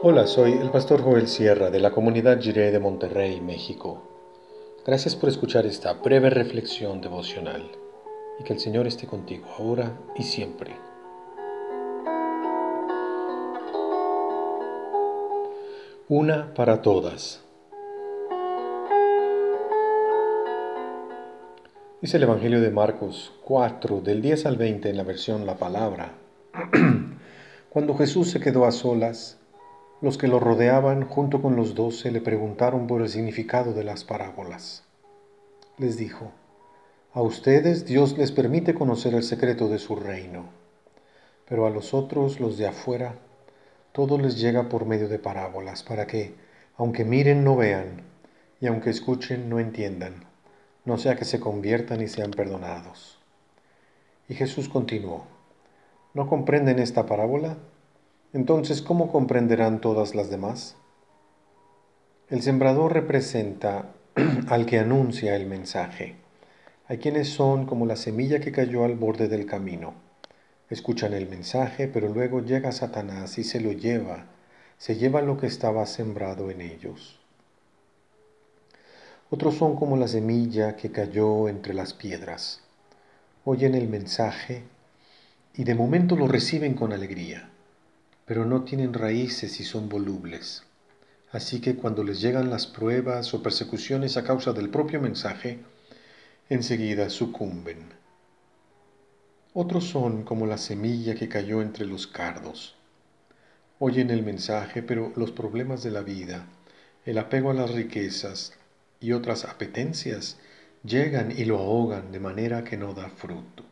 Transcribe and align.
Hola, 0.00 0.28
soy 0.28 0.52
el 0.52 0.70
pastor 0.70 1.02
Joel 1.02 1.26
Sierra 1.26 1.70
de 1.70 1.80
la 1.80 1.90
comunidad 1.90 2.40
Jiré 2.40 2.70
de 2.70 2.78
Monterrey, 2.78 3.40
México. 3.40 4.00
Gracias 4.86 5.16
por 5.16 5.28
escuchar 5.28 5.66
esta 5.66 5.94
breve 5.94 6.30
reflexión 6.30 7.00
devocional 7.00 7.68
y 8.38 8.44
que 8.44 8.52
el 8.52 8.60
Señor 8.60 8.86
esté 8.86 9.08
contigo 9.08 9.46
ahora 9.58 9.98
y 10.14 10.22
siempre. 10.22 10.76
Una 16.08 16.54
para 16.54 16.80
todas. 16.80 17.42
Dice 22.00 22.18
el 22.18 22.22
Evangelio 22.22 22.60
de 22.60 22.70
Marcos 22.70 23.32
4, 23.42 24.00
del 24.00 24.22
10 24.22 24.46
al 24.46 24.58
20 24.58 24.90
en 24.90 24.96
la 24.96 25.02
versión 25.02 25.44
La 25.44 25.56
Palabra. 25.56 26.12
Cuando 27.68 27.96
Jesús 27.96 28.30
se 28.30 28.38
quedó 28.38 28.64
a 28.64 28.70
solas, 28.70 29.38
los 30.00 30.16
que 30.16 30.28
lo 30.28 30.38
rodeaban 30.38 31.08
junto 31.08 31.42
con 31.42 31.56
los 31.56 31.74
doce 31.74 32.10
le 32.10 32.20
preguntaron 32.20 32.86
por 32.86 33.02
el 33.02 33.08
significado 33.08 33.72
de 33.72 33.82
las 33.84 34.04
parábolas. 34.04 34.84
Les 35.76 35.96
dijo, 35.96 36.30
a 37.12 37.22
ustedes 37.22 37.84
Dios 37.84 38.16
les 38.16 38.30
permite 38.30 38.74
conocer 38.74 39.14
el 39.14 39.24
secreto 39.24 39.68
de 39.68 39.78
su 39.78 39.96
reino, 39.96 40.44
pero 41.48 41.66
a 41.66 41.70
los 41.70 41.94
otros, 41.94 42.38
los 42.38 42.58
de 42.58 42.68
afuera, 42.68 43.16
todo 43.92 44.18
les 44.18 44.38
llega 44.38 44.68
por 44.68 44.86
medio 44.86 45.08
de 45.08 45.18
parábolas, 45.18 45.82
para 45.82 46.06
que, 46.06 46.34
aunque 46.76 47.04
miren, 47.04 47.42
no 47.42 47.56
vean, 47.56 48.02
y 48.60 48.66
aunque 48.66 48.90
escuchen, 48.90 49.48
no 49.48 49.58
entiendan, 49.58 50.26
no 50.84 50.98
sea 50.98 51.16
que 51.16 51.24
se 51.24 51.40
conviertan 51.40 52.02
y 52.02 52.08
sean 52.08 52.30
perdonados. 52.30 53.18
Y 54.28 54.34
Jesús 54.34 54.68
continuó, 54.68 55.24
¿no 56.14 56.28
comprenden 56.28 56.78
esta 56.78 57.06
parábola? 57.06 57.56
Entonces, 58.34 58.82
¿cómo 58.82 59.10
comprenderán 59.10 59.80
todas 59.80 60.14
las 60.14 60.28
demás? 60.28 60.76
El 62.28 62.42
sembrador 62.42 62.92
representa 62.92 63.94
al 64.48 64.66
que 64.66 64.78
anuncia 64.78 65.34
el 65.34 65.46
mensaje. 65.46 66.16
Hay 66.88 66.98
quienes 66.98 67.30
son 67.30 67.64
como 67.64 67.86
la 67.86 67.96
semilla 67.96 68.38
que 68.38 68.52
cayó 68.52 68.84
al 68.84 68.96
borde 68.96 69.28
del 69.28 69.46
camino. 69.46 69.94
Escuchan 70.68 71.14
el 71.14 71.26
mensaje, 71.26 71.88
pero 71.88 72.10
luego 72.10 72.44
llega 72.44 72.70
Satanás 72.70 73.38
y 73.38 73.44
se 73.44 73.60
lo 73.60 73.72
lleva, 73.72 74.26
se 74.76 74.96
lleva 74.96 75.22
lo 75.22 75.38
que 75.38 75.46
estaba 75.46 75.86
sembrado 75.86 76.50
en 76.50 76.60
ellos. 76.60 77.18
Otros 79.30 79.54
son 79.54 79.74
como 79.74 79.96
la 79.96 80.06
semilla 80.06 80.76
que 80.76 80.92
cayó 80.92 81.48
entre 81.48 81.72
las 81.72 81.94
piedras. 81.94 82.60
Oyen 83.46 83.74
el 83.74 83.88
mensaje 83.88 84.64
y 85.54 85.64
de 85.64 85.74
momento 85.74 86.14
lo 86.14 86.28
reciben 86.28 86.74
con 86.74 86.92
alegría 86.92 87.48
pero 88.28 88.44
no 88.44 88.62
tienen 88.62 88.92
raíces 88.92 89.58
y 89.58 89.64
son 89.64 89.88
volubles. 89.88 90.62
Así 91.32 91.62
que 91.62 91.76
cuando 91.76 92.04
les 92.04 92.20
llegan 92.20 92.50
las 92.50 92.66
pruebas 92.66 93.32
o 93.32 93.42
persecuciones 93.42 94.18
a 94.18 94.22
causa 94.22 94.52
del 94.52 94.68
propio 94.68 95.00
mensaje, 95.00 95.60
enseguida 96.50 97.08
sucumben. 97.08 97.78
Otros 99.54 99.84
son 99.84 100.24
como 100.24 100.46
la 100.46 100.58
semilla 100.58 101.14
que 101.14 101.30
cayó 101.30 101.62
entre 101.62 101.86
los 101.86 102.06
cardos. 102.06 102.76
Oyen 103.78 104.10
el 104.10 104.22
mensaje, 104.22 104.82
pero 104.82 105.10
los 105.16 105.32
problemas 105.32 105.82
de 105.82 105.90
la 105.90 106.02
vida, 106.02 106.44
el 107.06 107.16
apego 107.16 107.50
a 107.50 107.54
las 107.54 107.70
riquezas 107.70 108.52
y 109.00 109.12
otras 109.12 109.46
apetencias 109.46 110.36
llegan 110.84 111.32
y 111.32 111.46
lo 111.46 111.58
ahogan 111.58 112.12
de 112.12 112.20
manera 112.20 112.62
que 112.62 112.76
no 112.76 112.92
da 112.92 113.08
fruto. 113.08 113.64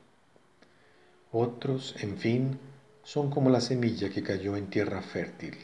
Otros, 1.30 1.94
en 2.00 2.16
fin, 2.16 2.58
son 3.06 3.30
como 3.30 3.50
la 3.50 3.60
semilla 3.60 4.10
que 4.10 4.24
cayó 4.24 4.56
en 4.56 4.66
tierra 4.66 5.00
fértil. 5.00 5.56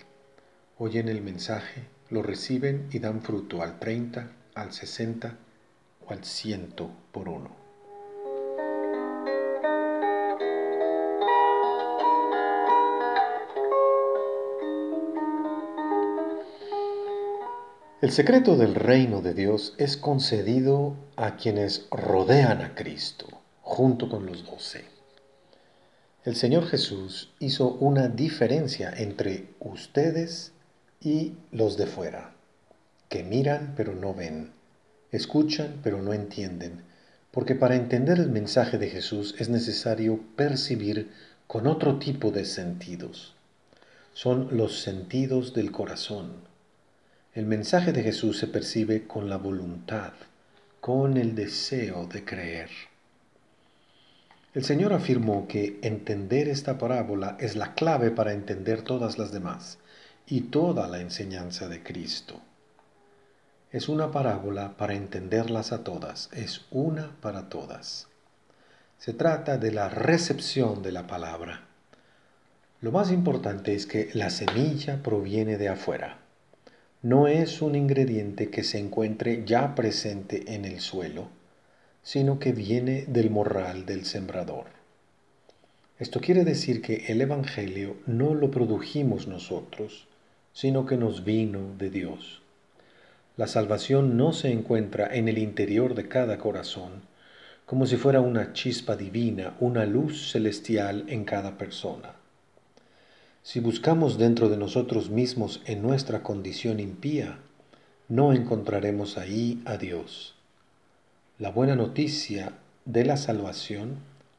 Oyen 0.78 1.08
el 1.08 1.22
mensaje, 1.22 1.82
lo 2.08 2.22
reciben 2.22 2.86
y 2.92 3.00
dan 3.00 3.20
fruto 3.20 3.62
al 3.62 3.80
30, 3.80 4.30
al 4.54 4.72
60 4.72 5.38
o 6.06 6.12
al 6.12 6.24
ciento 6.24 6.88
por 7.10 7.28
uno. 7.28 7.50
El 18.00 18.12
secreto 18.12 18.56
del 18.56 18.76
reino 18.76 19.20
de 19.20 19.34
Dios 19.34 19.74
es 19.78 19.96
concedido 19.96 20.94
a 21.16 21.34
quienes 21.34 21.88
rodean 21.90 22.62
a 22.62 22.76
Cristo, 22.76 23.26
junto 23.62 24.08
con 24.08 24.26
los 24.26 24.46
doce. 24.46 24.91
El 26.24 26.36
Señor 26.36 26.68
Jesús 26.68 27.32
hizo 27.40 27.72
una 27.80 28.06
diferencia 28.06 28.94
entre 28.96 29.48
ustedes 29.58 30.52
y 31.00 31.32
los 31.50 31.76
de 31.76 31.86
fuera, 31.86 32.32
que 33.08 33.24
miran 33.24 33.74
pero 33.76 33.96
no 33.96 34.14
ven, 34.14 34.52
escuchan 35.10 35.80
pero 35.82 36.00
no 36.00 36.12
entienden, 36.12 36.84
porque 37.32 37.56
para 37.56 37.74
entender 37.74 38.20
el 38.20 38.30
mensaje 38.30 38.78
de 38.78 38.88
Jesús 38.88 39.34
es 39.40 39.48
necesario 39.48 40.20
percibir 40.36 41.10
con 41.48 41.66
otro 41.66 41.98
tipo 41.98 42.30
de 42.30 42.44
sentidos. 42.44 43.34
Son 44.14 44.56
los 44.56 44.80
sentidos 44.80 45.54
del 45.54 45.72
corazón. 45.72 46.34
El 47.34 47.46
mensaje 47.46 47.92
de 47.92 48.04
Jesús 48.04 48.38
se 48.38 48.46
percibe 48.46 49.08
con 49.08 49.28
la 49.28 49.38
voluntad, 49.38 50.12
con 50.80 51.16
el 51.16 51.34
deseo 51.34 52.06
de 52.06 52.24
creer. 52.24 52.70
El 54.54 54.64
Señor 54.64 54.92
afirmó 54.92 55.48
que 55.48 55.78
entender 55.80 56.46
esta 56.46 56.76
parábola 56.76 57.38
es 57.40 57.56
la 57.56 57.72
clave 57.74 58.10
para 58.10 58.34
entender 58.34 58.82
todas 58.82 59.16
las 59.16 59.32
demás 59.32 59.78
y 60.26 60.42
toda 60.42 60.88
la 60.88 61.00
enseñanza 61.00 61.68
de 61.68 61.82
Cristo. 61.82 62.38
Es 63.70 63.88
una 63.88 64.10
parábola 64.10 64.76
para 64.76 64.92
entenderlas 64.92 65.72
a 65.72 65.84
todas, 65.84 66.28
es 66.34 66.66
una 66.70 67.16
para 67.22 67.48
todas. 67.48 68.08
Se 68.98 69.14
trata 69.14 69.56
de 69.56 69.72
la 69.72 69.88
recepción 69.88 70.82
de 70.82 70.92
la 70.92 71.06
palabra. 71.06 71.62
Lo 72.82 72.92
más 72.92 73.10
importante 73.10 73.74
es 73.74 73.86
que 73.86 74.10
la 74.12 74.28
semilla 74.28 75.02
proviene 75.02 75.56
de 75.56 75.70
afuera. 75.70 76.18
No 77.00 77.26
es 77.26 77.62
un 77.62 77.74
ingrediente 77.74 78.50
que 78.50 78.64
se 78.64 78.78
encuentre 78.78 79.44
ya 79.46 79.74
presente 79.74 80.54
en 80.54 80.66
el 80.66 80.80
suelo 80.80 81.41
sino 82.02 82.38
que 82.38 82.52
viene 82.52 83.04
del 83.06 83.30
morral 83.30 83.86
del 83.86 84.04
sembrador. 84.04 84.66
Esto 85.98 86.20
quiere 86.20 86.44
decir 86.44 86.82
que 86.82 87.04
el 87.08 87.20
Evangelio 87.20 87.96
no 88.06 88.34
lo 88.34 88.50
produjimos 88.50 89.28
nosotros, 89.28 90.08
sino 90.52 90.84
que 90.84 90.96
nos 90.96 91.24
vino 91.24 91.76
de 91.78 91.90
Dios. 91.90 92.42
La 93.36 93.46
salvación 93.46 94.16
no 94.16 94.32
se 94.32 94.50
encuentra 94.50 95.08
en 95.14 95.28
el 95.28 95.38
interior 95.38 95.94
de 95.94 96.08
cada 96.08 96.38
corazón, 96.38 97.02
como 97.66 97.86
si 97.86 97.96
fuera 97.96 98.20
una 98.20 98.52
chispa 98.52 98.96
divina, 98.96 99.56
una 99.60 99.86
luz 99.86 100.30
celestial 100.32 101.04
en 101.08 101.24
cada 101.24 101.56
persona. 101.56 102.16
Si 103.42 103.60
buscamos 103.60 104.18
dentro 104.18 104.48
de 104.48 104.56
nosotros 104.56 105.08
mismos 105.08 105.62
en 105.66 105.82
nuestra 105.82 106.22
condición 106.22 106.80
impía, 106.80 107.38
no 108.08 108.32
encontraremos 108.32 109.18
ahí 109.18 109.62
a 109.64 109.78
Dios. 109.78 110.31
La 111.38 111.50
buena 111.50 111.74
noticia 111.74 112.52
de 112.84 113.06
la 113.06 113.16
salvación 113.16 113.96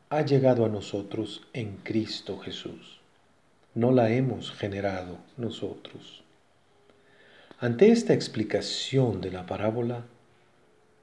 ha 0.10 0.22
llegado 0.22 0.64
a 0.64 0.70
nosotros 0.70 1.42
en 1.52 1.78
Cristo 1.78 2.38
Jesús. 2.38 3.02
No 3.74 3.92
la 3.92 4.12
hemos 4.12 4.52
generado 4.52 5.18
nosotros. 5.36 6.24
Ante 7.60 7.92
esta 7.92 8.14
explicación 8.14 9.22
de 9.22 9.32
la 9.32 9.48
parábola, 9.48 10.04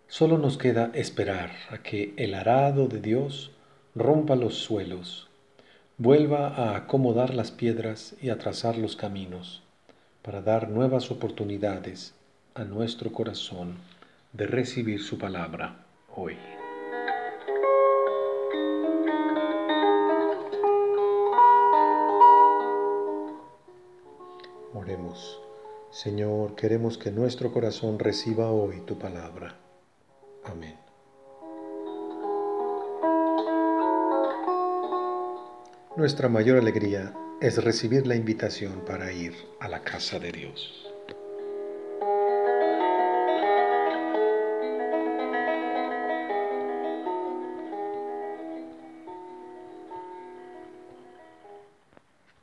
solo 0.06 0.38
nos 0.38 0.58
queda 0.58 0.92
esperar 0.94 1.50
a 1.70 1.78
que 1.78 2.14
el 2.16 2.34
arado 2.34 2.86
de 2.86 3.00
Dios 3.00 3.50
rompa 3.96 4.36
los 4.36 4.54
suelos, 4.54 5.28
vuelva 5.98 6.48
a 6.54 6.76
acomodar 6.76 7.34
las 7.34 7.50
piedras 7.50 8.14
y 8.22 8.30
a 8.30 8.38
trazar 8.38 8.78
los 8.78 8.94
caminos, 8.94 9.64
para 10.22 10.40
dar 10.40 10.70
nuevas 10.70 11.10
oportunidades 11.10 12.14
a 12.54 12.62
nuestro 12.62 13.12
corazón 13.12 13.74
de 14.32 14.46
recibir 14.46 15.02
su 15.02 15.18
palabra 15.18 15.86
hoy. 16.14 16.36
Oremos. 24.72 25.40
Señor, 25.90 26.54
queremos 26.54 26.96
que 26.96 27.10
nuestro 27.10 27.52
corazón 27.52 27.98
reciba 27.98 28.50
hoy 28.50 28.80
tu 28.86 28.98
palabra. 28.98 29.56
Amén. 30.44 30.78
Nuestra 35.96 36.28
mayor 36.28 36.56
alegría 36.56 37.12
es 37.40 37.62
recibir 37.62 38.06
la 38.06 38.14
invitación 38.14 38.84
para 38.86 39.12
ir 39.12 39.34
a 39.58 39.68
la 39.68 39.82
casa 39.82 40.18
de 40.18 40.30
Dios. 40.30 40.89